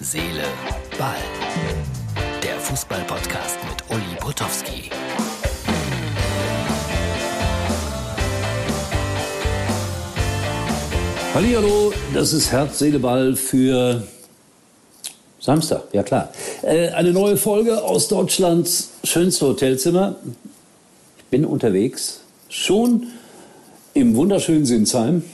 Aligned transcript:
Seele, 0.00 0.44
Ball. 0.96 1.16
Der 2.40 2.54
Fußball-Podcast 2.60 3.58
mit 3.68 3.90
Uli 3.90 4.16
Potowski. 4.20 4.90
Hallo, 11.34 11.92
das 12.14 12.32
ist 12.32 12.52
Herz, 12.52 12.78
Seele, 12.78 13.00
Ball 13.00 13.34
für 13.34 14.04
Samstag, 15.40 15.82
ja 15.92 16.04
klar. 16.04 16.32
Äh, 16.62 16.90
eine 16.90 17.12
neue 17.12 17.36
Folge 17.36 17.82
aus 17.82 18.06
Deutschlands 18.06 18.90
schönste 19.02 19.46
Hotelzimmer. 19.46 20.14
Ich 21.16 21.24
bin 21.24 21.44
unterwegs, 21.44 22.20
schon 22.48 23.08
im 23.94 24.14
wunderschönen 24.14 24.64
Sinsheim. 24.64 25.24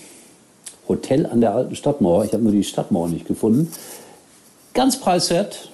Hotel 0.89 1.27
an 1.27 1.43
der 1.43 1.55
alten 1.55 1.77
Stadtmauer. 1.77 2.25
Ich 2.25 2.33
habe 2.33 2.43
nur 2.43 2.53
die 2.53 2.65
Stadtmauer 2.65 3.09
nicht 3.09 3.27
gefunden. 3.27 3.71
Ganz 4.75 4.99
preiswert, 4.99 5.71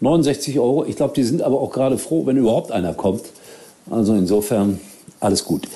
69 0.00 0.58
Euro. 0.58 0.84
Ich 0.84 0.96
glaube, 0.96 1.12
die 1.14 1.24
sind 1.24 1.42
aber 1.42 1.60
auch 1.60 1.72
gerade 1.72 1.98
froh, 1.98 2.24
wenn 2.24 2.36
überhaupt 2.36 2.70
einer 2.70 2.94
kommt. 2.94 3.24
Also 3.90 4.14
insofern 4.14 4.80
alles 5.18 5.44
gut. 5.44 5.66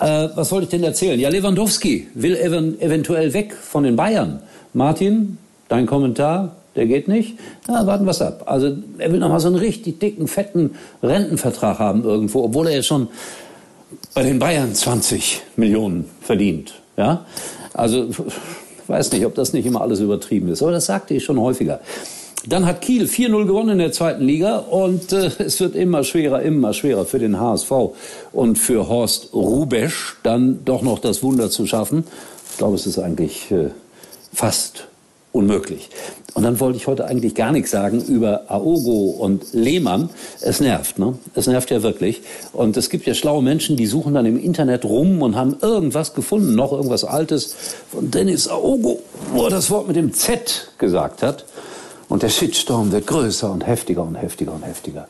Äh, 0.00 0.28
was 0.34 0.52
wollte 0.52 0.64
ich 0.64 0.70
denn 0.70 0.84
erzählen? 0.84 1.18
Ja, 1.18 1.30
Lewandowski 1.30 2.08
will 2.14 2.36
ev 2.36 2.52
eventuell 2.80 3.32
weg 3.32 3.54
von 3.54 3.84
den 3.84 3.96
Bayern. 3.96 4.42
Martin, 4.74 5.38
dein 5.68 5.86
Kommentar, 5.86 6.56
der 6.76 6.86
geht 6.86 7.08
nicht. 7.08 7.38
Na, 7.68 7.86
warten 7.86 8.04
wir 8.04 8.20
ab. 8.20 8.42
Also 8.46 8.76
er 8.98 9.12
will 9.12 9.20
noch 9.20 9.28
mal 9.28 9.40
so 9.40 9.48
einen 9.48 9.56
richtig 9.56 10.00
dicken, 10.00 10.28
fetten 10.28 10.72
Rentenvertrag 11.02 11.78
haben 11.78 12.04
irgendwo, 12.04 12.44
obwohl 12.44 12.66
er 12.66 12.76
jetzt 12.76 12.86
schon 12.86 13.08
bei 14.14 14.22
den 14.24 14.38
Bayern 14.38 14.74
20 14.74 15.42
Millionen 15.56 16.10
verdient. 16.20 16.74
Ja, 16.96 17.24
also 17.72 18.08
weiß 18.88 19.12
nicht, 19.12 19.26
ob 19.26 19.34
das 19.34 19.52
nicht 19.52 19.66
immer 19.66 19.80
alles 19.80 20.00
übertrieben 20.00 20.48
ist, 20.48 20.62
aber 20.62 20.72
das 20.72 20.86
sagte 20.86 21.14
ich 21.14 21.24
schon 21.24 21.40
häufiger. 21.40 21.80
Dann 22.46 22.66
hat 22.66 22.82
Kiel 22.82 23.06
4-0 23.06 23.46
gewonnen 23.46 23.70
in 23.70 23.78
der 23.78 23.92
zweiten 23.92 24.24
Liga 24.24 24.58
und 24.58 25.12
äh, 25.12 25.30
es 25.38 25.60
wird 25.60 25.74
immer 25.74 26.04
schwerer, 26.04 26.42
immer 26.42 26.74
schwerer 26.74 27.06
für 27.06 27.18
den 27.18 27.40
HSV 27.40 27.72
und 28.32 28.58
für 28.58 28.88
Horst 28.88 29.32
Rubesch 29.32 30.16
dann 30.22 30.64
doch 30.64 30.82
noch 30.82 30.98
das 30.98 31.22
Wunder 31.22 31.48
zu 31.48 31.66
schaffen. 31.66 32.04
Ich 32.50 32.58
glaube, 32.58 32.74
es 32.74 32.86
ist 32.86 32.98
eigentlich 32.98 33.50
äh, 33.50 33.70
fast 34.32 34.88
unmöglich. 35.34 35.90
Und 36.34 36.44
dann 36.44 36.60
wollte 36.60 36.76
ich 36.76 36.86
heute 36.86 37.06
eigentlich 37.06 37.34
gar 37.34 37.50
nichts 37.50 37.72
sagen 37.72 38.00
über 38.00 38.44
Aogo 38.48 39.16
und 39.18 39.52
Lehmann. 39.52 40.10
Es 40.40 40.60
nervt, 40.60 40.98
ne? 40.98 41.18
Es 41.34 41.48
nervt 41.48 41.70
ja 41.70 41.82
wirklich. 41.82 42.22
Und 42.52 42.76
es 42.76 42.88
gibt 42.88 43.04
ja 43.06 43.14
schlaue 43.14 43.42
Menschen, 43.42 43.76
die 43.76 43.86
suchen 43.86 44.14
dann 44.14 44.26
im 44.26 44.38
Internet 44.38 44.84
rum 44.84 45.22
und 45.22 45.34
haben 45.34 45.56
irgendwas 45.60 46.14
gefunden, 46.14 46.54
noch 46.54 46.72
irgendwas 46.72 47.04
Altes 47.04 47.56
von 47.90 48.12
Dennis 48.12 48.46
Aogo, 48.48 49.00
wo 49.32 49.44
er 49.44 49.50
das 49.50 49.70
Wort 49.70 49.88
mit 49.88 49.96
dem 49.96 50.12
Z 50.12 50.70
gesagt 50.78 51.22
hat. 51.22 51.44
Und 52.08 52.22
der 52.22 52.28
Shitstorm 52.28 52.92
wird 52.92 53.06
größer 53.08 53.50
und 53.50 53.66
heftiger 53.66 54.02
und 54.02 54.14
heftiger 54.14 54.52
und 54.52 54.62
heftiger. 54.62 55.08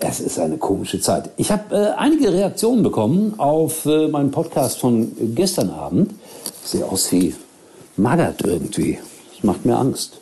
Es 0.00 0.20
ist 0.20 0.38
eine 0.38 0.58
komische 0.58 1.00
Zeit. 1.00 1.30
Ich 1.38 1.50
habe 1.50 1.74
äh, 1.74 1.98
einige 1.98 2.30
Reaktionen 2.30 2.82
bekommen 2.82 3.34
auf 3.38 3.86
äh, 3.86 4.08
meinen 4.08 4.30
Podcast 4.30 4.78
von 4.78 5.12
gestern 5.34 5.70
Abend. 5.70 6.12
Sehe 6.62 6.84
aus 6.84 7.10
wie 7.12 7.34
Maggert 7.96 8.42
irgendwie. 8.42 8.98
Das 9.36 9.44
macht 9.44 9.66
mir 9.66 9.76
Angst. 9.76 10.20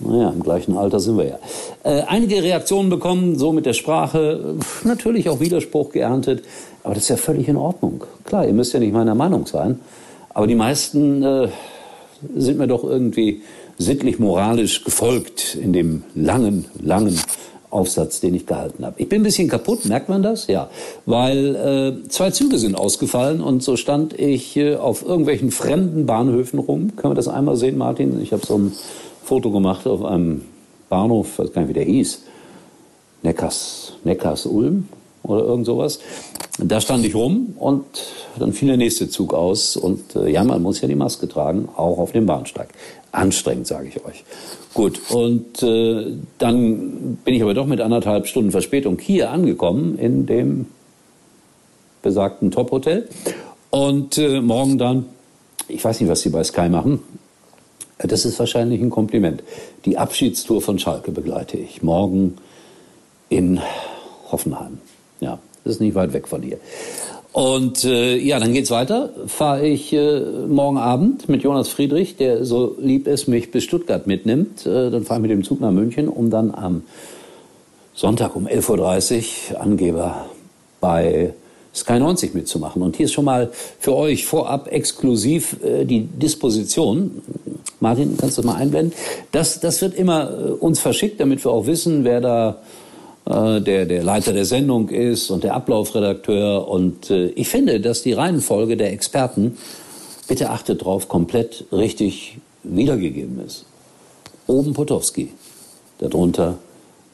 Naja, 0.00 0.30
im 0.30 0.42
gleichen 0.42 0.76
Alter 0.76 0.98
sind 1.00 1.16
wir 1.16 1.24
ja. 1.24 1.38
Äh, 1.84 2.02
einige 2.02 2.42
Reaktionen 2.42 2.90
bekommen, 2.90 3.38
so 3.38 3.52
mit 3.52 3.64
der 3.64 3.74
Sprache, 3.74 4.56
natürlich 4.84 5.28
auch 5.28 5.40
Widerspruch 5.40 5.90
geerntet, 5.90 6.44
aber 6.82 6.94
das 6.94 7.04
ist 7.04 7.08
ja 7.10 7.16
völlig 7.16 7.48
in 7.48 7.56
Ordnung. 7.56 8.04
Klar, 8.24 8.46
ihr 8.46 8.52
müsst 8.52 8.72
ja 8.72 8.80
nicht 8.80 8.92
meiner 8.92 9.14
Meinung 9.14 9.46
sein, 9.46 9.80
aber 10.30 10.46
die 10.46 10.56
meisten 10.56 11.22
äh, 11.22 11.48
sind 12.34 12.58
mir 12.58 12.66
doch 12.66 12.84
irgendwie 12.84 13.42
sittlich-moralisch 13.78 14.84
gefolgt 14.84 15.56
in 15.60 15.72
dem 15.72 16.02
langen, 16.14 16.66
langen 16.80 17.18
Aufsatz, 17.74 18.20
den 18.20 18.34
ich 18.34 18.46
gehalten 18.46 18.86
habe. 18.86 18.94
Ich 18.98 19.08
bin 19.08 19.20
ein 19.20 19.24
bisschen 19.24 19.48
kaputt, 19.48 19.84
merkt 19.86 20.08
man 20.08 20.22
das? 20.22 20.46
Ja, 20.46 20.70
weil 21.06 21.56
äh, 22.04 22.08
zwei 22.08 22.30
Züge 22.30 22.58
sind 22.58 22.76
ausgefallen 22.76 23.40
und 23.40 23.62
so 23.62 23.76
stand 23.76 24.18
ich 24.18 24.56
äh, 24.56 24.76
auf 24.76 25.04
irgendwelchen 25.04 25.50
fremden 25.50 26.06
Bahnhöfen 26.06 26.58
rum. 26.58 26.96
Können 26.96 27.12
wir 27.12 27.16
das 27.16 27.28
einmal 27.28 27.56
sehen, 27.56 27.76
Martin? 27.76 28.20
Ich 28.22 28.32
habe 28.32 28.46
so 28.46 28.56
ein 28.56 28.72
Foto 29.24 29.50
gemacht 29.50 29.86
auf 29.86 30.04
einem 30.04 30.42
Bahnhof, 30.88 31.38
weiß 31.38 31.52
gar 31.52 31.62
nicht, 31.62 31.70
wie 31.70 31.74
der 31.74 31.84
hieß. 31.84 32.22
Neckars, 33.22 33.94
Neckars 34.04 34.46
Ulm 34.46 34.88
oder 35.24 35.44
irgend 35.44 35.66
sowas. 35.66 35.98
Da 36.58 36.80
stand 36.80 37.04
ich 37.04 37.14
rum 37.14 37.56
und 37.58 37.84
dann 38.38 38.52
fiel 38.52 38.68
der 38.68 38.76
nächste 38.76 39.08
Zug 39.08 39.34
aus. 39.34 39.76
Und 39.76 40.14
äh, 40.14 40.30
ja, 40.30 40.44
man 40.44 40.62
muss 40.62 40.80
ja 40.80 40.88
die 40.88 40.94
Maske 40.94 41.28
tragen, 41.28 41.68
auch 41.76 41.98
auf 41.98 42.12
dem 42.12 42.26
Bahnsteig. 42.26 42.68
Anstrengend, 43.10 43.66
sage 43.66 43.88
ich 43.88 44.04
euch. 44.04 44.24
Gut, 44.72 45.00
und 45.10 45.62
äh, 45.62 46.12
dann 46.38 47.18
bin 47.24 47.34
ich 47.34 47.42
aber 47.42 47.54
doch 47.54 47.66
mit 47.66 47.80
anderthalb 47.80 48.26
Stunden 48.26 48.50
Verspätung 48.50 48.98
hier 48.98 49.30
angekommen 49.30 49.98
in 49.98 50.26
dem 50.26 50.66
besagten 52.02 52.50
Top-Hotel. 52.50 53.08
Und 53.70 54.18
äh, 54.18 54.40
morgen 54.40 54.78
dann, 54.78 55.06
ich 55.68 55.84
weiß 55.84 56.00
nicht, 56.00 56.10
was 56.10 56.20
Sie 56.20 56.30
bei 56.30 56.44
Sky 56.44 56.68
machen, 56.68 57.00
das 57.98 58.24
ist 58.24 58.38
wahrscheinlich 58.38 58.80
ein 58.80 58.90
Kompliment. 58.90 59.42
Die 59.84 59.96
Abschiedstour 59.96 60.60
von 60.60 60.78
Schalke 60.78 61.12
begleite 61.12 61.56
ich 61.56 61.82
morgen 61.82 62.36
in 63.28 63.60
Hoffenheim. 64.30 64.78
Das 65.64 65.74
ist 65.74 65.80
nicht 65.80 65.94
weit 65.94 66.12
weg 66.12 66.28
von 66.28 66.42
hier. 66.42 66.58
Und 67.32 67.84
äh, 67.84 68.16
ja, 68.16 68.38
dann 68.38 68.52
geht's 68.52 68.70
weiter. 68.70 69.10
Fahre 69.26 69.66
ich 69.66 69.92
äh, 69.92 70.20
morgen 70.46 70.78
Abend 70.78 71.28
mit 71.28 71.42
Jonas 71.42 71.68
Friedrich, 71.68 72.16
der 72.16 72.44
so 72.44 72.76
lieb 72.78 73.08
ist, 73.08 73.26
mich 73.26 73.50
bis 73.50 73.64
Stuttgart 73.64 74.06
mitnimmt. 74.06 74.64
Äh, 74.66 74.90
dann 74.90 75.04
fahre 75.04 75.18
ich 75.18 75.22
mit 75.22 75.30
dem 75.32 75.42
Zug 75.42 75.60
nach 75.60 75.72
München, 75.72 76.08
um 76.08 76.30
dann 76.30 76.54
am 76.54 76.82
Sonntag 77.92 78.36
um 78.36 78.46
11.30 78.46 79.54
Uhr 79.54 79.60
Angeber 79.60 80.26
bei 80.80 81.34
Sky 81.74 81.98
90 81.98 82.34
mitzumachen. 82.34 82.82
Und 82.82 82.96
hier 82.96 83.06
ist 83.06 83.12
schon 83.12 83.24
mal 83.24 83.50
für 83.80 83.96
euch 83.96 84.26
vorab 84.26 84.70
exklusiv 84.70 85.56
äh, 85.64 85.84
die 85.84 86.02
Disposition. 86.02 87.22
Martin, 87.80 88.16
kannst 88.16 88.38
du 88.38 88.42
das 88.42 88.46
mal 88.46 88.60
einblenden? 88.60 88.92
Das, 89.32 89.58
das 89.58 89.82
wird 89.82 89.94
immer 89.94 90.30
äh, 90.30 90.50
uns 90.52 90.78
verschickt, 90.78 91.18
damit 91.18 91.44
wir 91.44 91.50
auch 91.50 91.66
wissen, 91.66 92.04
wer 92.04 92.20
da 92.20 92.62
der, 93.26 93.86
der 93.86 94.02
Leiter 94.02 94.32
der 94.32 94.44
Sendung 94.44 94.90
ist 94.90 95.30
und 95.30 95.44
der 95.44 95.54
Ablaufredakteur. 95.54 96.68
Und 96.68 97.10
äh, 97.10 97.28
ich 97.28 97.48
finde, 97.48 97.80
dass 97.80 98.02
die 98.02 98.12
Reihenfolge 98.12 98.76
der 98.76 98.92
Experten, 98.92 99.56
bitte 100.28 100.50
achtet 100.50 100.84
drauf, 100.84 101.08
komplett 101.08 101.64
richtig 101.72 102.38
wiedergegeben 102.62 103.40
ist. 103.44 103.64
Oben 104.46 104.74
Potowski, 104.74 105.30
darunter 105.98 106.58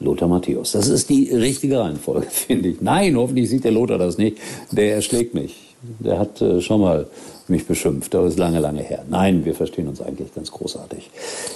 Lothar 0.00 0.28
Matthäus. 0.28 0.72
Das 0.72 0.88
ist 0.88 1.10
die 1.10 1.32
richtige 1.32 1.78
Reihenfolge, 1.78 2.26
finde 2.30 2.70
ich. 2.70 2.80
Nein, 2.80 3.16
hoffentlich 3.16 3.48
sieht 3.48 3.64
der 3.64 3.72
Lothar 3.72 3.98
das 3.98 4.18
nicht. 4.18 4.38
Der 4.70 4.94
erschlägt 4.94 5.34
mich. 5.34 5.76
Der 5.98 6.18
hat 6.18 6.42
äh, 6.42 6.60
schon 6.60 6.80
mal 6.80 7.06
mich 7.48 7.66
beschimpft, 7.66 8.14
aber 8.14 8.26
ist 8.26 8.38
lange, 8.38 8.60
lange 8.60 8.82
her. 8.82 9.04
Nein, 9.08 9.44
wir 9.44 9.54
verstehen 9.54 9.88
uns 9.88 10.00
eigentlich 10.00 10.34
ganz 10.34 10.50
großartig. 10.50 11.10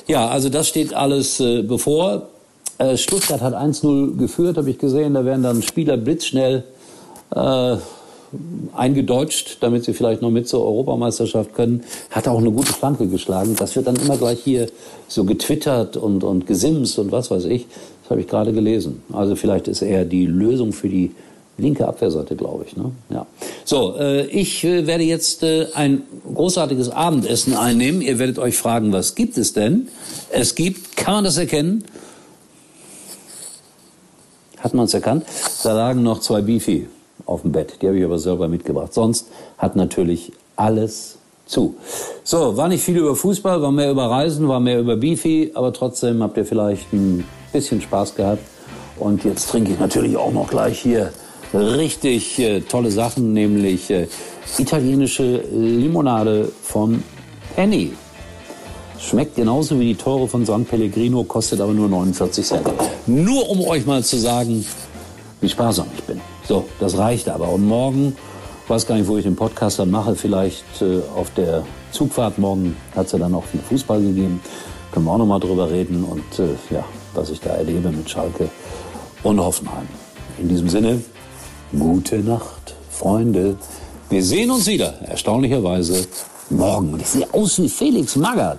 Ja, 0.07 0.29
also 0.29 0.49
das 0.49 0.69
steht 0.69 0.95
alles 0.95 1.41
äh, 1.41 1.63
bevor. 1.63 2.29
Äh, 2.79 2.97
Stuttgart 2.97 3.41
hat 3.41 3.55
1-0 3.55 4.17
geführt, 4.17 4.57
habe 4.57 4.71
ich 4.71 4.79
gesehen. 4.79 5.15
Da 5.15 5.25
werden 5.25 5.43
dann 5.43 5.63
Spieler 5.63 5.97
blitzschnell 5.97 6.65
äh, 7.35 7.77
eingedeutscht, 8.75 9.59
damit 9.61 9.85
sie 9.85 9.95
vielleicht 9.95 10.23
noch 10.23 10.31
mit 10.31 10.49
zur 10.49 10.65
Europameisterschaft 10.65 11.55
können. 11.55 11.85
Hat 12.11 12.27
auch 12.27 12.39
eine 12.39 12.51
gute 12.51 12.73
Flanke 12.73 13.07
geschlagen. 13.07 13.55
Das 13.57 13.77
wird 13.77 13.87
dann 13.87 13.97
immer 13.97 14.17
gleich 14.17 14.41
hier 14.43 14.67
so 15.09 15.25
getwittert 15.25 15.97
und, 15.97 16.25
und 16.25 16.47
gesimst 16.47 16.99
und 16.99 17.13
was 17.13 17.31
weiß 17.31 17.45
ich. 17.45 17.67
Das 18.03 18.11
habe 18.11 18.21
ich 18.21 18.29
gerade 18.29 18.53
gelesen. 18.53 19.03
Also 19.13 19.37
vielleicht 19.37 19.69
ist 19.69 19.83
er 19.83 20.05
die 20.05 20.27
Lösung 20.27 20.73
für 20.73 20.89
die 20.89 21.13
linke 21.57 21.87
Abwehrseite, 21.87 22.35
glaube 22.35 22.65
ich. 22.67 22.77
Ne? 22.77 22.91
Ja. 23.11 23.27
So, 23.65 23.97
äh, 23.97 24.27
ich 24.27 24.65
äh, 24.65 24.87
werde 24.87 25.05
jetzt 25.05 25.43
äh, 25.43 25.67
ein 25.75 26.03
großartiges 26.35 26.91
Abendessen 26.91 27.55
einnehmen. 27.55 28.03
Ihr 28.03 28.19
werdet 28.19 28.39
euch 28.39 28.57
fragen, 28.57 28.93
was 28.93 29.15
gibt 29.15 29.39
es 29.39 29.53
denn? 29.53 29.89
Es 30.31 30.55
gibt, 30.55 30.97
kann 30.97 31.15
man 31.15 31.25
das 31.25 31.39
erkennen? 31.39 31.85
Hat 34.65 34.73
man 34.73 34.87
es 34.87 34.95
erkannt? 34.95 35.27
Da 35.63 35.75
lagen 35.75 36.03
noch 36.03 36.21
zwei 36.21 36.41
Beefy 36.41 36.89
auf 37.27 37.43
dem 37.43 37.53
Bett. 37.53 37.75
Die 37.83 37.87
habe 37.87 37.99
ich 37.99 38.05
aber 38.05 38.19
selber 38.19 38.49
mitgebracht. 38.49 38.95
Sonst 38.95 39.29
hat 39.59 39.77
natürlich 39.77 40.33
alles 40.57 41.19
zu. 41.45 41.77
So, 42.23 42.57
war 42.57 42.69
nicht 42.69 42.83
viel 42.83 42.97
über 42.97 43.15
Fußball, 43.15 43.61
war 43.61 43.71
mehr 43.71 43.91
über 43.91 44.11
Reisen, 44.11 44.49
war 44.49 44.61
mehr 44.61 44.81
über 44.81 44.97
Beefy, 44.97 45.53
aber 45.53 45.75
trotzdem 45.75 46.23
habt 46.23 46.39
ihr 46.39 46.47
vielleicht 46.47 46.91
ein 46.95 47.27
bisschen 47.53 47.83
Spaß 47.83 48.15
gehabt. 48.15 48.43
Und 48.99 49.23
jetzt 49.25 49.51
trinke 49.51 49.73
ich 49.73 49.79
natürlich 49.79 50.17
auch 50.17 50.33
noch 50.33 50.49
gleich 50.49 50.81
hier 50.81 51.13
richtig 51.53 52.39
äh, 52.39 52.63
tolle 52.63 52.91
Sachen, 52.91 53.35
nämlich 53.35 53.91
äh, 53.91 54.07
italienische 54.57 55.45
Limonade 55.53 56.51
von 56.63 57.03
Penny. 57.55 57.93
Schmeckt 59.09 59.37
genauso 59.37 59.79
wie 59.79 59.89
die 59.89 59.95
Tore 59.97 60.27
von 60.27 60.47
San 60.47 60.65
Pellegrino, 60.65 61.25
kostet 61.25 61.61
aber 61.61 61.73
nur 61.73 61.89
49 61.89 62.47
Cent. 62.47 62.67
Nur 63.07 63.51
um 63.51 63.61
euch 63.61 63.85
mal 63.85 64.03
zu 64.03 64.17
sagen, 64.17 64.65
wie 65.43 65.49
sparsam 65.49 65.87
ich 65.95 66.05
bin. 66.05 66.21
So, 66.49 66.65
das 66.81 66.97
reicht 66.97 67.29
aber. 67.29 67.51
Und 67.51 67.67
morgen, 67.67 68.17
weiß 68.67 68.87
gar 68.87 68.95
nicht, 68.97 69.07
wo 69.07 69.19
ich 69.19 69.25
den 69.25 69.37
Podcast 69.37 69.79
dann 69.79 69.91
mache, 69.91 70.17
vielleicht 70.17 70.65
äh, 70.81 71.01
auf 71.15 71.31
der 71.35 71.67
Zugfahrt 71.91 72.39
morgen 72.39 72.77
hat 72.97 73.07
es 73.07 73.13
ja 73.13 73.19
dann 73.19 73.35
auch 73.35 73.45
viel 73.45 73.61
Fußball 73.61 74.01
gegeben. 74.01 74.41
Können 74.91 75.05
wir 75.05 75.13
auch 75.13 75.19
nochmal 75.19 75.41
drüber 75.41 75.71
reden 75.71 76.03
und 76.05 76.39
äh, 76.39 76.55
ja, 76.71 76.85
was 77.13 77.29
ich 77.29 77.41
da 77.41 77.51
erlebe 77.51 77.91
mit 77.91 78.09
Schalke 78.09 78.49
und 79.23 79.39
Hoffenheim. 79.39 79.87
In 80.39 80.49
diesem 80.49 80.71
Sinne, 80.71 81.03
gute 81.79 82.21
Nacht, 82.21 82.75
Freunde. 82.91 83.57
Wir 84.09 84.25
sehen 84.25 84.51
uns 84.51 84.67
wieder, 84.67 84.95
erstaunlicherweise, 85.03 86.07
morgen. 86.49 86.95
Und 86.95 87.03
ich 87.03 87.09
sehe 87.09 87.27
außen 87.35 87.69
Felix 87.69 88.17
Magath. 88.17 88.59